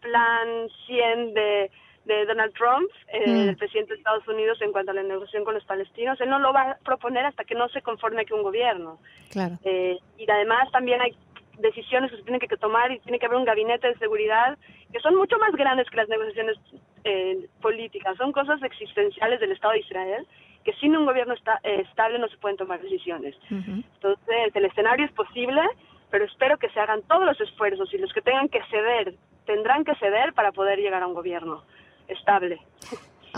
plan 0.00 0.68
100 0.86 1.34
de, 1.34 1.70
de 2.04 2.26
Donald 2.26 2.54
Trump, 2.54 2.88
eh, 3.08 3.28
Mm. 3.28 3.48
el 3.50 3.56
presidente 3.56 3.92
de 3.92 3.98
Estados 3.98 4.26
Unidos, 4.28 4.60
en 4.62 4.72
cuanto 4.72 4.92
a 4.92 4.94
la 4.94 5.02
negociación 5.02 5.44
con 5.44 5.54
los 5.54 5.64
palestinos. 5.64 6.20
Él 6.20 6.30
no 6.30 6.38
lo 6.38 6.52
va 6.52 6.62
a 6.62 6.78
proponer 6.78 7.24
hasta 7.24 7.44
que 7.44 7.54
no 7.54 7.68
se 7.68 7.82
conforme 7.82 8.24
que 8.24 8.34
un 8.34 8.42
gobierno. 8.42 8.98
Claro. 9.30 9.58
Eh, 9.64 9.98
y 10.16 10.30
además 10.30 10.70
también 10.70 11.00
hay 11.00 11.14
decisiones 11.58 12.10
que 12.10 12.16
se 12.18 12.22
tienen 12.22 12.40
que 12.40 12.56
tomar 12.56 12.90
y 12.92 12.98
tiene 13.00 13.18
que 13.18 13.26
haber 13.26 13.38
un 13.38 13.44
gabinete 13.44 13.88
de 13.88 13.98
seguridad 13.98 14.56
que 14.92 15.00
son 15.00 15.14
mucho 15.16 15.38
más 15.38 15.52
grandes 15.52 15.88
que 15.90 15.96
las 15.96 16.08
negociaciones 16.08 16.56
eh, 17.04 17.46
políticas. 17.60 18.16
Son 18.16 18.32
cosas 18.32 18.62
existenciales 18.62 19.40
del 19.40 19.52
Estado 19.52 19.72
de 19.74 19.80
Israel 19.80 20.26
que 20.64 20.72
sin 20.74 20.96
un 20.96 21.06
gobierno 21.06 21.34
esta- 21.34 21.60
eh, 21.62 21.82
estable 21.88 22.18
no 22.18 22.28
se 22.28 22.36
pueden 22.38 22.56
tomar 22.56 22.80
decisiones. 22.82 23.36
Ujú. 23.50 23.82
Entonces, 23.94 24.54
el 24.54 24.64
escenario 24.64 25.06
es 25.06 25.12
posible, 25.12 25.62
pero 26.10 26.24
espero 26.24 26.58
que 26.58 26.68
se 26.70 26.80
hagan 26.80 27.02
todos 27.02 27.24
los 27.24 27.40
esfuerzos 27.40 27.92
y 27.94 27.98
los 27.98 28.12
que 28.12 28.20
tengan 28.22 28.48
que 28.48 28.62
ceder, 28.70 29.14
tendrán 29.46 29.84
que 29.84 29.94
ceder 29.96 30.32
para 30.34 30.52
poder 30.52 30.78
llegar 30.78 31.02
a 31.02 31.06
un 31.06 31.14
gobierno 31.14 31.62
estable. 32.08 32.58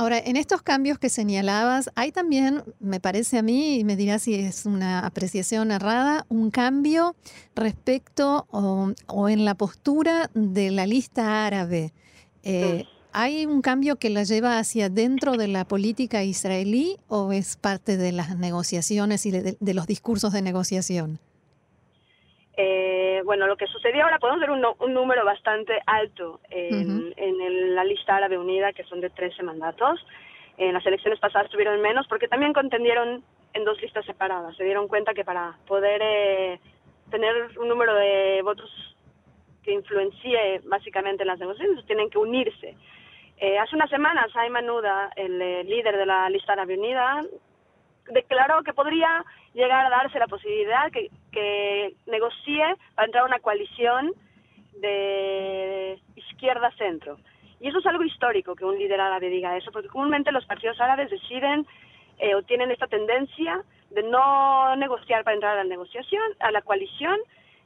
Ahora, 0.01 0.19
en 0.19 0.39
estos 0.39 0.63
cambios 0.63 0.99
que 0.99 1.11
señalabas, 1.11 1.91
hay 1.95 2.11
también, 2.11 2.63
me 2.79 3.01
parece 3.01 3.37
a 3.37 3.43
mí, 3.43 3.81
y 3.81 3.85
me 3.85 3.97
dirás 3.97 4.23
si 4.23 4.35
es 4.35 4.65
una 4.65 5.01
apreciación 5.01 5.71
errada, 5.71 6.25
un 6.31 6.51
cambio 6.51 7.15
respecto 7.55 8.47
o, 8.51 8.95
o 9.09 9.29
en 9.29 9.45
la 9.45 9.55
postura 9.55 10.31
de 10.33 10.71
la 10.71 10.87
lista 10.87 11.45
árabe. 11.45 11.93
Eh, 12.45 12.87
¿Hay 13.13 13.45
un 13.45 13.61
cambio 13.61 13.97
que 13.97 14.09
la 14.09 14.23
lleva 14.23 14.59
hacia 14.59 14.89
dentro 14.89 15.37
de 15.37 15.49
la 15.49 15.67
política 15.67 16.25
israelí 16.25 16.97
o 17.09 17.33
es 17.33 17.57
parte 17.57 17.99
de 17.99 18.13
las 18.13 18.39
negociaciones 18.39 19.27
y 19.27 19.33
de, 19.33 19.59
de 19.61 19.75
los 19.75 19.87
discursos 19.87 20.33
de 20.33 20.41
negociación? 20.41 21.21
Bueno, 23.31 23.47
lo 23.47 23.57
que 23.57 23.69
sucedió 23.69 24.03
ahora, 24.03 24.19
podemos 24.19 24.41
ver 24.41 24.51
un, 24.51 24.61
no- 24.61 24.75
un 24.81 24.93
número 24.93 25.25
bastante 25.25 25.81
alto 25.87 26.41
en, 26.51 26.91
Ujú. 26.91 27.13
en 27.17 27.41
el- 27.41 27.77
la 27.77 27.85
lista 27.85 28.17
árabe 28.17 28.37
unida, 28.37 28.73
que 28.73 28.83
son 28.83 29.01
de 29.01 29.09
13 29.09 29.45
mandatos. 29.45 30.05
En 30.59 30.75
las 30.75 30.85
elecciones 30.85 31.21
pasadas 31.21 31.49
tuvieron 31.49 31.81
menos 31.81 32.09
porque 32.09 32.27
también 32.27 32.53
contendieron 32.53 33.23
en 33.53 33.65
dos 33.65 33.81
listas 33.81 34.05
separadas. 34.05 34.57
Se 34.57 34.65
dieron 34.65 34.89
cuenta 34.89 35.15
que 35.15 35.25
para 35.25 35.57
poder 35.69 36.01
eh, 36.03 36.59
tener 37.13 37.57
un 37.57 37.69
número 37.69 37.95
de 37.95 38.43
votos 38.43 38.69
que 39.63 39.75
influencie 39.75 40.61
básicamente 40.65 41.23
en 41.23 41.29
las 41.29 41.39
negociaciones, 41.39 41.87
tienen 41.87 42.11
que 42.11 42.19
unirse. 42.19 42.75
Eh, 43.37 43.59
hace 43.61 43.77
unas 43.77 43.91
semanas, 43.91 44.35
Ayman 44.35 44.69
Uda, 44.69 45.13
el 45.15 45.41
eh, 45.41 45.63
líder 45.63 45.97
de 45.97 46.07
la 46.07 46.29
lista 46.31 46.55
árabe 46.55 46.77
unida, 46.77 47.21
declaró 48.09 48.63
que 48.63 48.73
podría 48.73 49.25
llegar 49.55 49.87
a 49.87 49.91
darse 49.91 50.19
la 50.19 50.27
posibilidad 50.27 50.91
que, 50.91 51.11
que 51.33 51.95
negocie 52.07 52.63
para 52.95 53.07
entrar 53.07 53.25
a 53.25 53.27
una 53.27 53.41
coalición 53.41 54.13
de 54.81 55.99
izquierda-centro. 56.17 57.19
Y 57.61 57.69
eso 57.69 57.79
es 57.79 57.87
algo 57.87 58.05
histórico 58.05 58.55
que 58.55 58.65
un 58.65 58.79
líder 58.79 59.01
árabe 59.01 59.29
diga 59.29 59.57
eso, 59.57 59.71
porque 59.71 59.89
comúnmente 59.89 60.33
los 60.33 60.47
partidos 60.47 60.81
árabes 60.81 61.11
deciden 61.11 61.67
eh, 62.19 62.35
o 62.35 62.43
tienen 62.43 62.71
esta 62.71 62.87
tendencia 62.87 63.63
de 63.91 64.03
no 64.03 64.75
negociar 64.77 65.25
para 65.25 65.35
entrar 65.35 65.53
a 65.59 65.65
la 65.65 65.69
negociación, 65.69 66.23
a 66.39 66.51
la 66.51 66.63
coalición, 66.63 67.19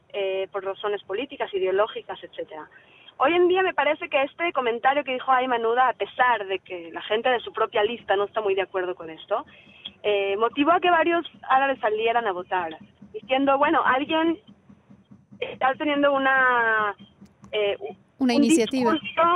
eh, 0.09 0.47
por 0.51 0.63
razones 0.63 1.03
políticas, 1.03 1.53
ideológicas, 1.53 2.21
etcétera. 2.23 2.67
Hoy 3.17 3.33
en 3.33 3.47
día 3.47 3.63
me 3.63 3.73
parece 3.73 4.09
que 4.09 4.21
este 4.23 4.51
comentario 4.51 5.03
que 5.03 5.13
dijo 5.13 5.31
Ayman 5.31 5.65
Uda, 5.65 5.89
a 5.89 5.93
pesar 5.93 6.45
de 6.47 6.59
que 6.59 6.91
la 6.91 7.01
gente 7.01 7.29
de 7.29 7.39
su 7.39 7.53
propia 7.53 7.83
lista 7.83 8.15
no 8.15 8.25
está 8.25 8.41
muy 8.41 8.55
de 8.55 8.63
acuerdo 8.63 8.93
con 8.93 9.09
esto, 9.09 9.45
eh, 10.03 10.35
motivó 10.37 10.71
a 10.71 10.81
que 10.81 10.91
varios 10.91 11.25
árabes 11.43 11.79
salieran 11.79 12.27
a 12.27 12.33
votar, 12.33 12.77
diciendo, 13.13 13.57
bueno, 13.57 13.81
alguien 13.85 14.37
está 15.39 15.73
teniendo 15.75 16.13
una, 16.13 16.95
eh, 17.51 17.77
una 18.19 18.33
iniciativa. 18.33 18.93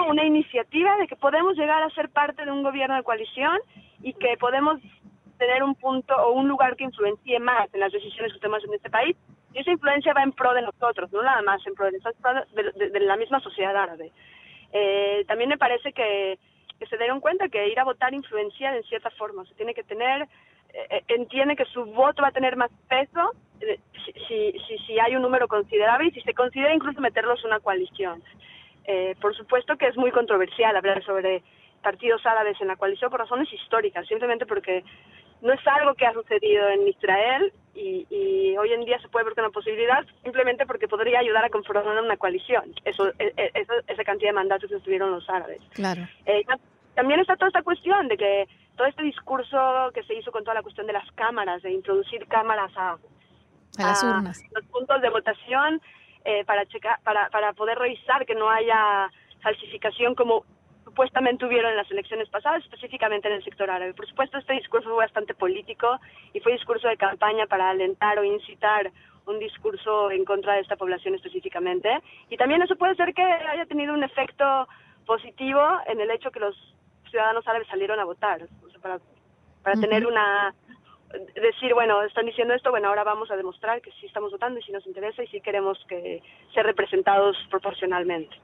una 0.10 0.26
iniciativa 0.26 0.98
de 0.98 1.08
que 1.08 1.16
podemos 1.16 1.56
llegar 1.56 1.82
a 1.82 1.90
ser 1.92 2.10
parte 2.10 2.44
de 2.44 2.52
un 2.52 2.64
gobierno 2.64 2.96
de 2.96 3.04
coalición 3.04 3.58
y 4.04 4.14
que 4.14 4.36
podemos 4.38 4.80
tener 5.38 5.64
un 5.64 5.76
punto 5.76 6.14
o 6.16 6.34
un 6.34 6.50
lugar 6.50 6.76
que 6.76 6.84
influencie 6.84 7.40
más 7.40 7.74
en 7.74 7.80
las 7.80 7.94
decisiones 7.94 8.34
que 8.34 8.40
tomamos 8.40 8.66
en 8.66 8.74
este 8.74 8.90
país. 8.90 9.16
Y 9.54 9.60
esa 9.60 9.72
influencia 9.72 10.14
va 10.14 10.24
en 10.24 10.32
pro 10.32 10.54
de 10.54 10.62
nosotros, 10.62 11.12
no 11.12 11.24
nada 11.24 11.42
más 11.42 11.66
en 11.66 11.74
pro 11.74 11.90
de, 11.90 12.90
de, 12.90 13.00
la 13.00 13.18
misma 13.18 13.40
sociedad 13.40 13.76
árabe. 13.76 14.12
Eh, 14.72 15.26
también 15.28 15.50
me 15.50 15.58
parece 15.58 15.92
que, 15.92 16.38
se 16.88 16.98
dieron 16.98 17.20
cuenta 17.20 17.50
que 17.50 17.68
ir 17.68 17.80
a 17.80 17.84
votar 17.84 18.14
influencia 18.14 18.76
en 18.76 18.84
cierta 18.84 19.10
forma. 19.12 19.46
Se 19.46 19.56
tiene 19.56 19.74
que 19.74 19.84
tener, 19.84 20.24
eh, 20.74 20.88
eh, 20.90 21.04
entiende 21.10 21.56
que 21.56 21.66
su 21.66 21.84
voto 21.86 22.22
va 22.22 22.30
a 22.30 22.32
tener 22.32 22.56
más 22.56 22.72
peso 22.88 23.34
si, 24.28 24.54
si, 24.68 24.78
si, 24.88 25.00
hay 25.00 25.16
un 25.16 25.22
número 25.22 25.48
considerable 25.48 26.08
y 26.08 26.12
si 26.12 26.22
se 26.22 26.34
considera 26.34 26.74
incluso 26.74 27.02
meterlos 27.02 27.40
en 27.42 27.48
una 27.48 27.60
coalición. 27.60 28.24
por 29.22 29.36
supuesto 29.36 29.78
que 29.78 29.88
es 29.88 29.98
muy 29.98 30.12
controversial 30.12 30.76
hablar 30.76 31.04
sobre 31.04 31.44
partidos 31.84 32.26
árabes 32.26 32.60
en 32.62 32.68
la 32.68 32.76
coalición 32.76 33.12
por 33.12 33.20
razones 33.20 33.52
históricas, 33.52 34.08
simplemente 34.08 34.46
porque 34.46 34.84
no 35.42 35.54
es 35.54 35.68
algo 35.68 35.94
que 35.96 36.06
ha 36.06 36.14
sucedido 36.14 36.70
en 36.70 36.88
Israel 36.88 37.54
y, 37.80 38.58
hoy 38.58 38.74
en 38.74 38.84
día 38.84 39.00
se 39.00 39.08
puede 39.08 39.26
ver 39.26 39.36
como 39.36 39.48
una 39.48 39.54
posibilidad 39.54 40.06
simplemente 40.24 40.66
porque 40.66 40.88
podría 40.88 41.20
ayudar 41.20 41.46
a 41.46 41.50
conformar 41.50 41.86
una 42.04 42.18
coalición. 42.18 42.74
Eso, 42.84 43.10
e, 43.20 43.34
e, 43.38 43.66
esa 43.88 44.04
cantidad 44.04 44.30
de 44.30 44.34
mandatos 44.34 44.70
que 44.70 44.80
tuvieron 44.80 45.12
los 45.12 45.30
árabes. 45.30 45.62
Claro. 45.74 46.08
Eh, 46.26 46.44
también 46.96 47.22
está 47.22 47.38
toda 47.38 47.48
esta 47.48 47.64
cuestión 47.64 48.08
de 48.10 48.18
que 48.18 48.48
todo 48.76 48.88
este 48.88 49.04
discurso 49.04 49.92
que 49.94 50.04
se 50.04 50.16
hizo 50.16 50.32
con 50.32 50.44
toda 50.44 50.56
la 50.56 50.62
cuestión 50.62 50.88
de 50.88 50.94
las 50.94 51.10
cámaras, 51.14 51.62
de 51.62 51.72
introducir 51.72 52.28
cámaras 52.28 52.72
a, 52.76 52.98
a 53.78 53.84
las 53.84 54.04
urnas, 54.04 54.44
los 54.54 54.66
puntos 54.66 55.02
de 55.02 55.10
votación 55.10 55.82
eh, 56.26 56.44
para 56.46 56.66
checar, 56.66 57.00
para, 57.04 57.30
para 57.30 57.54
poder 57.54 57.78
revisar 57.78 58.26
que 58.26 58.36
no 58.36 58.50
haya 58.50 59.10
falsificación 59.42 60.16
como 60.16 60.44
supuestamente 61.00 61.46
hubieron 61.46 61.72
en 61.72 61.78
las 61.78 61.90
elecciones 61.90 62.28
pasadas, 62.28 62.62
específicamente 62.66 63.30
en 63.30 63.36
el 63.36 63.44
sector 63.46 63.70
árabe. 63.70 63.94
Por 63.94 64.06
supuesto, 64.06 64.38
este 64.38 64.52
discurso 64.52 64.90
fue 64.90 64.98
bastante 64.98 65.34
político 65.34 65.98
y 66.34 66.42
fue 66.42 66.52
discurso 66.52 66.90
de 66.90 66.98
campaña 66.98 67.46
para 67.46 67.70
alentar 67.70 68.20
o 68.20 68.26
incitar 68.26 68.92
un 69.26 69.40
discurso 69.40 70.12
en 70.12 70.26
contra 70.26 70.56
de 70.56 70.60
esta 70.60 70.76
población 70.76 71.16
específicamente. 71.16 72.02
Y 72.30 72.36
también 72.36 72.62
eso 72.64 72.76
puede 72.76 72.96
ser 72.96 73.14
que 73.14 73.24
haya 73.24 73.66
tenido 73.66 73.94
un 73.94 74.04
efecto 74.04 74.68
positivo 75.06 75.62
en 75.86 76.02
el 76.02 76.12
hecho 76.12 76.32
que 76.32 76.42
los 76.42 76.58
ciudadanos 77.10 77.48
árabes 77.48 77.70
salieron 77.70 77.98
a 78.02 78.04
votar, 78.04 78.42
para, 78.82 79.00
para 79.64 79.80
tener 79.80 80.06
una 80.06 80.54
decir, 81.34 81.74
bueno, 81.76 82.04
están 82.04 82.26
diciendo 82.26 82.54
esto, 82.54 82.72
bueno, 82.72 82.90
ahora 82.90 83.06
vamos 83.06 83.32
a 83.32 83.38
demostrar 83.38 83.82
que 83.82 83.92
sí 84.02 84.06
estamos 84.06 84.34
votando 84.34 84.60
y 84.60 84.64
si 84.64 84.74
nos 84.74 84.86
interesa 84.86 85.24
y 85.24 85.28
si 85.28 85.40
queremos 85.40 85.80
que 85.88 86.22
ser 86.54 86.66
representados 86.66 87.38
proporcionalmente. 87.50 88.36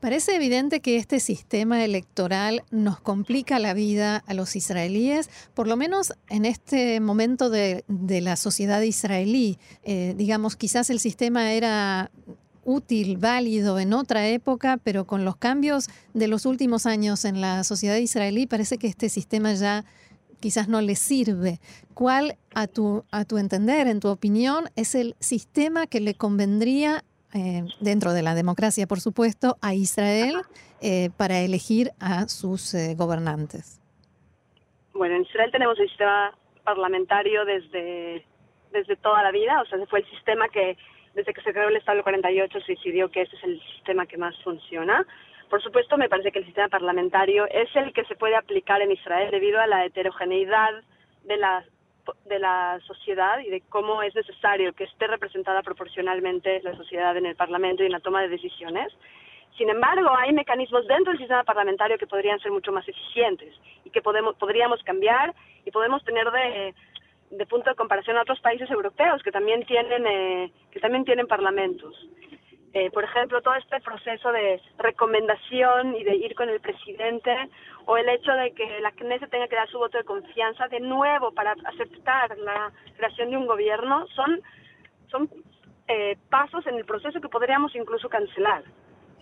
Parece 0.00 0.36
evidente 0.36 0.80
que 0.80 0.96
este 0.96 1.18
sistema 1.18 1.84
electoral 1.84 2.62
nos 2.70 3.00
complica 3.00 3.58
la 3.58 3.72
vida 3.72 4.22
a 4.26 4.34
los 4.34 4.54
israelíes, 4.54 5.30
por 5.54 5.66
lo 5.66 5.76
menos 5.76 6.12
en 6.28 6.44
este 6.44 7.00
momento 7.00 7.48
de, 7.48 7.84
la 7.88 8.36
sociedad 8.36 8.82
israelí. 8.82 9.58
Eh, 9.82 10.14
digamos, 10.16 10.56
quizás 10.56 10.90
el 10.90 11.00
sistema 11.00 11.52
era 11.52 12.10
útil, 12.64 13.16
válido 13.18 13.78
en 13.78 13.92
otra 13.92 14.28
época, 14.28 14.78
pero 14.82 15.06
con 15.06 15.24
los 15.24 15.36
cambios 15.36 15.88
de 16.12 16.28
los 16.28 16.46
últimos 16.46 16.86
años 16.86 17.24
en 17.24 17.40
la 17.40 17.64
sociedad 17.64 17.96
israelí 17.96 18.46
parece 18.46 18.78
que 18.78 18.88
este 18.88 19.08
sistema 19.08 19.54
ya 19.54 19.84
quizás 20.40 20.68
no 20.68 20.80
le 20.80 20.96
sirve. 20.96 21.60
¿Cuál, 21.94 22.36
a 22.54 22.66
tu, 22.66 23.04
a 23.10 23.24
tu 23.24 23.38
entender, 23.38 23.86
en 23.86 24.00
tu 24.00 24.08
opinión, 24.08 24.68
es 24.76 24.94
el 24.94 25.16
sistema 25.20 25.86
que 25.86 26.00
le 26.00 26.14
convendría 26.14 27.04
eh, 27.34 27.64
dentro 27.80 28.12
de 28.12 28.22
la 28.22 28.34
democracia, 28.34 28.86
por 28.86 29.00
supuesto, 29.00 29.56
a 29.60 29.74
Israel 29.74 30.36
eh, 30.80 31.10
para 31.16 31.40
elegir 31.40 31.90
a 32.00 32.28
sus 32.28 32.74
eh, 32.74 32.94
gobernantes? 32.96 33.80
Bueno, 34.92 35.16
en 35.16 35.22
Israel 35.22 35.50
tenemos 35.50 35.78
el 35.80 35.88
sistema 35.88 36.32
parlamentario 36.62 37.44
desde, 37.44 38.24
desde 38.72 38.96
toda 38.96 39.22
la 39.22 39.32
vida, 39.32 39.60
o 39.60 39.66
sea, 39.66 39.78
fue 39.86 40.00
el 40.00 40.10
sistema 40.10 40.48
que 40.48 40.76
desde 41.14 41.32
que 41.32 41.42
se 41.42 41.52
creó 41.52 41.68
el 41.68 41.76
Estado 41.76 42.02
48 42.02 42.60
se 42.60 42.72
decidió 42.72 43.10
que 43.10 43.22
ese 43.22 43.36
es 43.36 43.44
el 43.44 43.60
sistema 43.74 44.06
que 44.06 44.16
más 44.16 44.36
funciona. 44.42 45.06
Por 45.48 45.62
supuesto, 45.62 45.96
me 45.96 46.08
parece 46.08 46.32
que 46.32 46.40
el 46.40 46.44
sistema 46.46 46.68
parlamentario 46.68 47.46
es 47.50 47.68
el 47.76 47.92
que 47.92 48.04
se 48.04 48.16
puede 48.16 48.36
aplicar 48.36 48.80
en 48.82 48.92
Israel 48.92 49.30
debido 49.30 49.60
a 49.60 49.66
la 49.66 49.84
heterogeneidad 49.84 50.82
de 51.24 51.36
la 51.36 51.64
de 52.26 52.38
la 52.38 52.78
sociedad 52.86 53.38
y 53.40 53.50
de 53.50 53.62
cómo 53.68 54.02
es 54.02 54.14
necesario 54.14 54.72
que 54.72 54.84
esté 54.84 55.06
representada 55.06 55.62
proporcionalmente 55.62 56.62
la 56.62 56.76
sociedad 56.76 57.16
en 57.16 57.26
el 57.26 57.36
Parlamento 57.36 57.82
y 57.82 57.86
en 57.86 57.92
la 57.92 58.00
toma 58.00 58.22
de 58.22 58.28
decisiones. 58.28 58.92
Sin 59.56 59.70
embargo, 59.70 60.10
hay 60.16 60.32
mecanismos 60.32 60.86
dentro 60.86 61.12
del 61.12 61.18
sistema 61.18 61.44
parlamentario 61.44 61.96
que 61.98 62.06
podrían 62.06 62.40
ser 62.40 62.50
mucho 62.50 62.72
más 62.72 62.86
eficientes 62.88 63.54
y 63.84 63.90
que 63.90 64.02
podemos, 64.02 64.34
podríamos 64.36 64.82
cambiar 64.82 65.34
y 65.64 65.70
podemos 65.70 66.04
tener 66.04 66.28
de, 66.30 66.74
de 67.30 67.46
punto 67.46 67.70
de 67.70 67.76
comparación 67.76 68.16
a 68.16 68.22
otros 68.22 68.40
países 68.40 68.70
europeos 68.70 69.22
que 69.22 69.32
también 69.32 69.64
tienen, 69.64 70.06
eh, 70.06 70.52
que 70.70 70.80
también 70.80 71.04
tienen 71.04 71.26
parlamentos. 71.26 71.94
Eh, 72.74 72.90
por 72.90 73.04
ejemplo, 73.04 73.40
todo 73.40 73.54
este 73.54 73.80
proceso 73.80 74.32
de 74.32 74.60
recomendación 74.78 75.94
y 75.94 76.02
de 76.02 76.16
ir 76.16 76.34
con 76.34 76.48
el 76.48 76.58
presidente 76.58 77.32
o 77.86 77.96
el 77.96 78.08
hecho 78.08 78.32
de 78.32 78.50
que 78.50 78.80
la 78.80 78.90
Knesset 78.90 79.30
tenga 79.30 79.46
que 79.46 79.54
dar 79.54 79.68
su 79.68 79.78
voto 79.78 79.96
de 79.96 80.02
confianza 80.02 80.66
de 80.66 80.80
nuevo 80.80 81.30
para 81.30 81.54
aceptar 81.66 82.36
la 82.36 82.72
creación 82.96 83.30
de 83.30 83.36
un 83.36 83.46
gobierno 83.46 84.08
son, 84.08 84.40
son 85.08 85.30
eh, 85.86 86.16
pasos 86.28 86.66
en 86.66 86.74
el 86.74 86.84
proceso 86.84 87.20
que 87.20 87.28
podríamos 87.28 87.72
incluso 87.76 88.08
cancelar. 88.08 88.64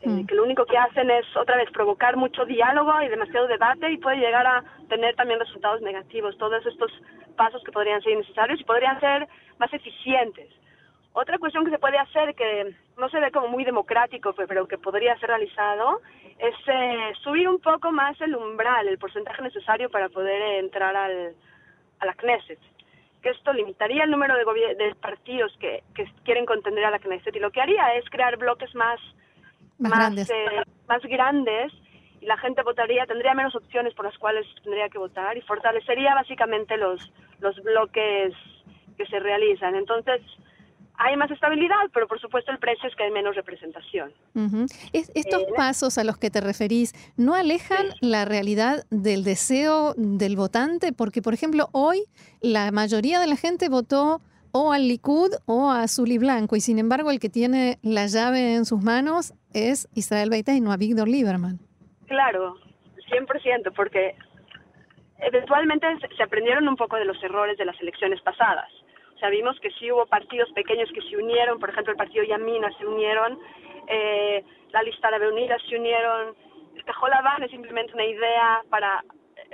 Eh, 0.00 0.08
mm. 0.08 0.26
que 0.26 0.34
lo 0.34 0.44
único 0.44 0.64
que 0.64 0.78
hacen 0.78 1.10
es 1.10 1.26
otra 1.36 1.58
vez 1.58 1.70
provocar 1.72 2.16
mucho 2.16 2.46
diálogo 2.46 3.02
y 3.02 3.08
demasiado 3.08 3.48
debate 3.48 3.92
y 3.92 3.98
puede 3.98 4.16
llegar 4.16 4.46
a 4.46 4.64
tener 4.88 5.14
también 5.14 5.38
resultados 5.38 5.82
negativos. 5.82 6.38
Todos 6.38 6.64
estos 6.64 6.90
pasos 7.36 7.62
que 7.64 7.70
podrían 7.70 8.00
ser 8.00 8.16
necesarios 8.16 8.62
y 8.62 8.64
podrían 8.64 8.98
ser 8.98 9.28
más 9.58 9.70
eficientes. 9.74 10.48
Otra 11.14 11.38
cuestión 11.38 11.64
que 11.64 11.70
se 11.70 11.78
puede 11.78 11.98
hacer, 11.98 12.34
que 12.34 12.74
no 12.96 13.08
se 13.10 13.20
ve 13.20 13.30
como 13.30 13.48
muy 13.48 13.64
democrático, 13.64 14.32
pero 14.32 14.66
que 14.66 14.78
podría 14.78 15.18
ser 15.18 15.28
realizado, 15.28 16.00
es 16.38 16.54
eh, 16.66 17.12
subir 17.22 17.48
un 17.48 17.60
poco 17.60 17.92
más 17.92 18.18
el 18.20 18.34
umbral, 18.34 18.88
el 18.88 18.98
porcentaje 18.98 19.42
necesario 19.42 19.90
para 19.90 20.08
poder 20.08 20.40
entrar 20.64 20.96
al, 20.96 21.34
a 22.00 22.06
la 22.06 22.14
Knesset. 22.14 22.58
Que 23.22 23.30
esto 23.30 23.52
limitaría 23.52 24.04
el 24.04 24.10
número 24.10 24.34
de, 24.34 24.74
de 24.74 24.94
partidos 24.94 25.54
que, 25.60 25.82
que, 25.94 26.10
quieren 26.24 26.46
contender 26.46 26.84
a 26.84 26.90
la 26.90 26.98
Knesset 26.98 27.36
y 27.36 27.40
lo 27.40 27.50
que 27.50 27.60
haría 27.60 27.94
es 27.94 28.08
crear 28.08 28.38
bloques 28.38 28.74
más, 28.74 28.98
más, 29.78 29.92
grandes. 29.92 30.30
Eh, 30.30 30.62
más 30.88 31.02
grandes 31.02 31.72
y 32.22 32.26
la 32.26 32.38
gente 32.38 32.62
votaría, 32.62 33.04
tendría 33.04 33.34
menos 33.34 33.54
opciones 33.54 33.92
por 33.94 34.06
las 34.06 34.16
cuales 34.16 34.46
tendría 34.62 34.88
que 34.88 34.98
votar 34.98 35.36
y 35.36 35.42
fortalecería 35.42 36.14
básicamente 36.14 36.76
los, 36.76 37.12
los 37.40 37.54
bloques 37.62 38.32
que 38.96 39.06
se 39.06 39.18
realizan. 39.18 39.74
Entonces, 39.74 40.22
hay 41.04 41.16
más 41.16 41.30
estabilidad, 41.30 41.90
pero 41.92 42.06
por 42.06 42.20
supuesto 42.20 42.52
el 42.52 42.58
precio 42.58 42.88
es 42.88 42.94
que 42.94 43.04
hay 43.04 43.10
menos 43.10 43.34
representación. 43.34 44.12
estos 44.92 45.42
eh, 45.42 45.46
pasos 45.56 45.98
a 45.98 46.04
los 46.04 46.16
que 46.16 46.30
te 46.30 46.40
referís, 46.40 46.92
¿no 47.16 47.34
alejan 47.34 47.86
la 48.00 48.24
realidad 48.24 48.84
del 48.90 49.24
deseo 49.24 49.94
del 49.96 50.36
votante? 50.36 50.92
Porque, 50.92 51.20
por 51.20 51.34
ejemplo, 51.34 51.68
hoy 51.72 52.04
la 52.40 52.70
mayoría 52.70 53.18
de 53.18 53.26
la 53.26 53.36
gente 53.36 53.68
votó 53.68 54.20
o 54.52 54.72
al 54.72 54.86
Likud 54.86 55.32
o 55.46 55.70
a 55.70 55.82
Azul 55.82 56.12
y 56.12 56.18
Blanco, 56.18 56.56
y 56.56 56.60
sin 56.60 56.78
embargo 56.78 57.10
el 57.10 57.18
que 57.18 57.30
tiene 57.30 57.78
la 57.82 58.06
llave 58.06 58.54
en 58.54 58.64
sus 58.64 58.82
manos 58.82 59.32
es 59.54 59.88
Israel 59.94 60.30
Beitá 60.30 60.52
y 60.52 60.60
no 60.60 60.72
a 60.72 60.76
Víctor 60.76 61.08
Lieberman. 61.08 61.58
Claro, 62.06 62.56
100%, 63.10 63.72
porque 63.74 64.14
eventualmente 65.18 65.86
se 66.16 66.22
aprendieron 66.22 66.68
un 66.68 66.76
poco 66.76 66.96
de 66.96 67.06
los 67.06 67.20
errores 67.22 67.56
de 67.58 67.64
las 67.64 67.80
elecciones 67.80 68.20
pasadas 68.20 68.70
Sabimos 69.22 69.56
que 69.60 69.70
sí 69.78 69.88
hubo 69.92 70.04
partidos 70.06 70.50
pequeños 70.50 70.90
que 70.90 71.00
se 71.02 71.16
unieron, 71.16 71.60
por 71.60 71.70
ejemplo 71.70 71.92
el 71.92 71.96
partido 71.96 72.24
Yamina 72.24 72.76
se 72.76 72.84
unieron, 72.84 73.38
eh, 73.86 74.44
la 74.72 74.82
lista 74.82 75.16
de 75.16 75.28
Unida 75.28 75.56
se 75.68 75.76
unieron, 75.76 76.34
el 76.74 76.84
Cajolabán 76.84 77.40
es 77.44 77.52
simplemente 77.52 77.94
una 77.94 78.04
idea 78.04 78.62
para, 78.68 79.04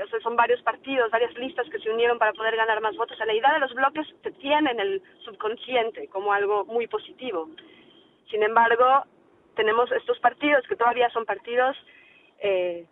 o 0.03 0.09
sea, 0.09 0.21
son 0.21 0.37
varios 0.37 0.63
partidos, 0.63 1.11
varias 1.11 1.35
listas 1.35 1.69
que 1.69 1.79
se 1.81 1.91
unieron 1.91 2.19
para 2.19 2.33
poder 2.33 2.57
ganar 2.57 2.81
más 2.81 2.97
votos. 2.97 3.19
Sea, 3.19 3.27
la 3.27 3.35
idea 3.35 3.53
de 3.53 3.59
los 3.59 3.75
bloques 3.75 4.07
se 4.23 4.31
tiene 4.33 4.71
en 4.71 4.81
el 4.81 5.03
subconsciente 5.23 6.09
como 6.09 6.33
algo 6.33 6.65
muy 6.65 6.87
positivo. 6.87 7.51
Sin 8.31 8.43
embargo, 8.43 9.05
tenemos 9.55 9.93
estos 9.93 10.19
partidos 10.21 10.67
que 10.67 10.77
todavía 10.77 11.11
son 11.11 11.27
partidos 11.27 11.77
eh, 12.39 12.87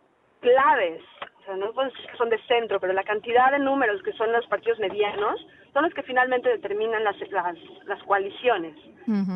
claves, 0.47 1.03
o 1.41 1.45
sea, 1.45 1.57
no 1.57 1.73
son 2.17 2.29
de 2.29 2.39
centro, 2.47 2.79
pero 2.79 2.93
la 2.93 3.03
cantidad 3.03 3.51
de 3.51 3.59
números 3.59 4.03
que 4.03 4.13
son 4.13 4.33
los 4.33 4.47
partidos 4.47 4.79
medianos 4.79 5.45
son 5.73 5.83
los 5.83 5.93
que 5.93 6.05
finalmente 6.05 6.49
determinan 6.49 7.03
las, 7.03 7.17
las, 7.87 8.03
coaliciones. 8.05 8.77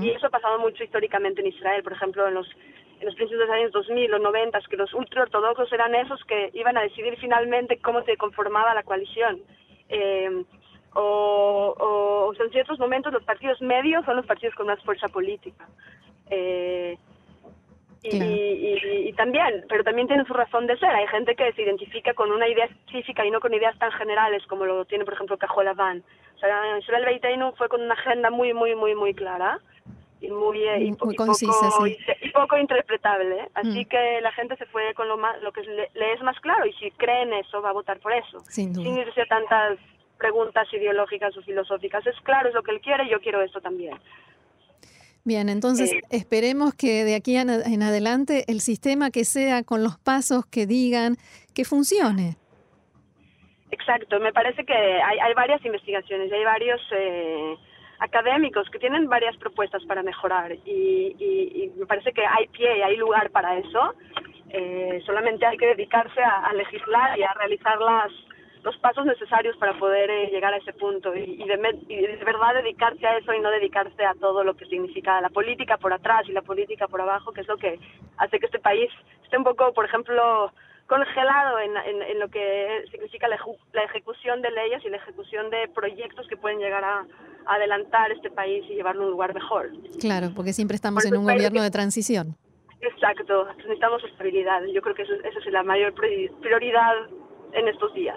Y 0.01 0.11
eso 0.11 0.27
ha 0.27 0.31
pasado 0.31 0.59
mucho 0.59 0.83
históricamente 0.83 1.41
en 1.41 1.49
Israel, 1.49 1.83
por 1.83 1.93
ejemplo, 1.93 2.27
en 2.27 2.35
los, 2.35 2.49
en 3.01 3.07
los 3.07 3.15
principios 3.15 3.41
de 3.41 3.47
los 3.47 3.57
años 3.57 3.73
2000 3.73 4.15
o 4.15 4.19
90, 4.19 4.59
que 4.69 4.77
los 4.77 4.93
ultraortodoxos 4.95 5.73
eran 5.73 5.95
esos 5.95 6.23
que 6.25 6.51
iban 6.55 6.77
a 6.77 6.83
decidir 6.83 7.17
finalmente 7.21 7.79
cómo 7.79 8.03
se 8.03 8.17
conformaba 8.17 8.75
la 8.75 8.83
coalición. 8.83 9.41
Eh, 9.89 10.45
o, 10.95 12.33
en 12.39 12.51
ciertos 12.51 12.79
momentos 12.79 13.13
los 13.13 13.23
partidos 13.25 13.61
medios 13.61 14.05
son 14.05 14.17
los 14.17 14.27
partidos 14.27 14.55
con 14.55 14.67
más 14.67 14.83
fuerza 14.83 15.09
política. 15.09 15.69
Eh, 16.31 16.97
Y, 18.03 19.13
también, 19.13 19.65
pero 19.69 19.85
también 19.85 20.09
tiene 20.09 20.25
su 20.25 20.33
razón 20.33 20.67
de 20.67 20.79
ser. 20.79 20.89
Hay 20.89 21.07
gente 21.09 21.35
que 21.35 21.53
se 21.53 21.63
identifica 21.63 22.15
con 22.15 22.31
una 22.33 22.49
idea 22.49 22.65
específica 22.65 23.27
y 23.27 23.31
no 23.31 23.41
con 23.41 23.53
ideas 23.53 23.79
tan 23.79 23.93
generales 23.93 24.43
como 24.47 24.65
lo 24.65 24.85
tiene, 24.87 25.05
por 25.05 25.15
ejemplo, 25.15 25.37
Cajola 25.37 25.75
Van. 25.75 26.03
O 26.37 26.39
sea, 26.39 26.79
Israel 26.79 27.05
Beiteinu 27.05 27.53
fue 27.53 27.69
con 27.69 27.83
una 27.83 27.95
agenda 27.95 28.31
muy, 28.31 28.55
muy, 28.55 28.75
muy, 28.75 28.95
muy 28.95 29.13
clara 29.13 29.61
y 30.21 30.31
muy, 30.31 30.63
eh, 30.63 30.85
y, 30.85 30.93
poco, 30.93 31.13
y, 31.13 32.31
poco 32.31 32.57
interpretable. 32.57 33.49
Así 33.55 33.85
mm. 33.85 33.89
que 33.89 34.21
la 34.23 34.33
gente 34.33 34.57
se 34.57 34.67
fue 34.67 34.95
con 34.95 35.09
lo, 35.09 35.19
más, 35.19 35.41
lo 35.43 35.53
que 35.53 35.63
le, 35.63 36.13
es 36.13 36.23
más 36.23 36.39
claro 36.41 36.67
y 36.67 36.73
si 36.75 36.91
cree 36.93 37.23
en 37.23 37.35
eso 37.35 37.61
va 37.61 37.71
a 37.71 37.75
votar 37.75 37.99
por 38.01 38.13
eso. 38.13 38.41
Sin, 38.49 38.75
sin 38.75 38.97
irse 38.97 39.23
a 39.23 39.27
tantas 39.27 39.79
preguntas 40.19 40.73
ideológicas 40.73 41.37
o 41.37 41.43
filosóficas. 41.43 42.07
Es 42.07 42.19
claro, 42.21 42.49
es 42.49 42.55
lo 42.55 42.63
que 42.63 42.71
él 42.71 42.81
quiere 42.81 43.05
y 43.05 43.11
yo 43.11 43.21
quiero 43.21 43.43
esto 43.43 43.61
también. 43.61 43.99
Bien, 45.25 45.49
entonces 45.49 45.93
eh, 45.93 46.01
esperemos 46.11 46.75
que 46.75 47.05
de 47.05 47.15
aquí 47.15 47.37
en 47.37 47.83
adelante 47.83 48.45
el 48.49 48.61
sistema 48.61 49.11
que 49.11 49.25
sea 49.25 49.63
con 49.63 49.83
los 49.83 49.99
pasos 49.99 50.47
que 50.47 50.67
digan 50.67 51.17
que 51.55 51.65
funcione. 51.65 52.37
Exacto, 53.71 54.19
me 54.19 54.33
parece 54.33 54.65
que 54.65 54.75
hay, 54.75 55.19
hay 55.19 55.35
varias 55.35 55.65
investigaciones, 55.65 56.33
hay 56.33 56.45
varios 56.45 56.81
eh, 56.93 57.55
académicos 58.01 58.69
que 58.71 58.79
tienen 58.79 59.09
varias 59.09 59.37
propuestas 59.37 59.85
para 59.85 60.03
mejorar 60.03 60.53
y, 60.65 61.71
me 61.77 61.87
parece 61.87 62.13
que 62.13 62.25
hay 62.27 62.47
pie 62.49 62.79
y 62.79 62.83
hay 62.83 62.97
lugar 62.97 63.31
para 63.31 63.57
eso. 63.59 63.95
Eh, 64.51 65.01
solamente 65.07 65.47
hay 65.47 65.57
que 65.57 65.67
dedicarse 65.67 66.21
a, 66.21 66.53
legislar 66.53 67.19
y 67.19 67.23
a 67.23 67.33
realizar 67.35 67.79
las, 67.79 68.11
los 68.63 68.77
pasos 68.79 69.07
necesarios 69.07 69.57
para 69.57 69.79
poder 69.79 70.11
eh, 70.11 70.29
llegar 70.31 70.53
a 70.53 70.59
ese 70.59 70.73
punto 70.73 71.15
y, 71.15 71.37
de, 71.37 71.57
de, 71.57 72.25
verdad 72.25 72.55
dedicarse 72.55 73.07
a 73.07 73.17
eso 73.17 73.33
y 73.33 73.41
no 73.41 73.51
dedicarse 73.51 74.05
a 74.05 74.15
todo 74.15 74.45
lo 74.45 74.55
que 74.55 74.67
significa 74.67 75.21
la 75.21 75.31
política 75.31 75.79
por 75.79 75.93
atrás 75.93 76.29
y 76.29 76.33
la 76.33 76.43
política 76.43 76.87
por 76.87 77.01
abajo, 77.01 77.33
que 77.33 77.41
es 77.41 77.49
lo 77.49 77.57
que 77.57 77.79
hace 78.19 78.39
que 78.39 78.47
este 78.47 78.59
país 78.59 78.91
esté 79.25 79.39
un 79.39 79.45
poco, 79.45 79.73
por 79.73 79.87
ejemplo, 79.87 80.53
congelado 80.87 81.61
en, 81.61 81.77
en, 82.03 82.19
lo 82.19 82.29
que 82.29 82.85
significa 82.91 83.29
la, 83.29 83.39
ejecución 83.85 84.43
de 84.43 84.51
leyes 84.51 84.85
y 84.85 84.91
la 84.91 84.97
ejecución 84.97 85.49
de 85.49 85.69
proyectos 85.69 86.27
que 86.29 86.37
pueden 86.37 86.59
llegar 86.59 86.85
a, 86.85 87.07
adelantar 87.47 88.13
este 88.13 88.31
país 88.31 88.65
y 88.69 88.75
llevarlo 88.75 89.03
a 89.03 89.05
un 89.07 89.13
lugar 89.13 89.33
mejor. 89.33 89.71
Claro, 89.99 90.33
porque 90.35 90.53
siempre 90.53 90.75
estamos 90.75 91.05
en 91.05 91.17
un 91.17 91.25
gobierno 91.25 91.63
de 91.63 91.71
transición. 91.71 92.37
Exacto, 92.81 93.47
necesitamos 93.57 94.03
estabilidad. 94.05 94.63
Yo 94.73 94.83
creo 94.83 94.95
que 94.95 95.03
eso, 95.03 95.15
esa 95.15 95.39
es 95.39 95.47
la 95.47 95.63
mayor 95.63 95.95
prioridad 95.95 96.95
en 97.55 97.69
estos 97.69 97.93
días. 97.95 98.17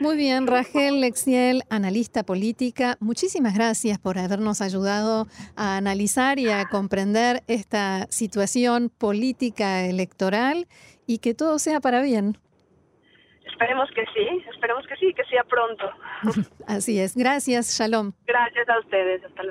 Muy 0.00 0.16
bien, 0.16 0.46
Rachel 0.46 1.00
Lexiel, 1.00 1.62
analista 1.70 2.22
política, 2.22 2.96
muchísimas 3.00 3.54
gracias 3.54 3.98
por 3.98 4.18
habernos 4.18 4.60
ayudado 4.60 5.26
a 5.56 5.76
analizar 5.76 6.38
y 6.38 6.48
a 6.48 6.66
comprender 6.66 7.42
esta 7.48 8.06
situación 8.10 8.90
política 8.90 9.84
electoral 9.84 10.66
y 11.06 11.18
que 11.18 11.34
todo 11.34 11.58
sea 11.58 11.80
para 11.80 12.02
bien. 12.02 12.36
Esperemos 13.44 13.90
que 13.90 14.04
sí, 14.14 14.44
esperemos 14.54 14.86
que 14.86 14.96
sí, 14.96 15.12
que 15.12 15.24
sea 15.24 15.44
pronto. 15.44 15.84
Así 16.66 16.98
es. 16.98 17.16
Gracias, 17.16 17.78
Shalom. 17.78 18.12
Gracias 18.26 18.68
a 18.68 18.78
ustedes. 18.78 19.22
Hasta 19.24 19.42
luego. 19.42 19.48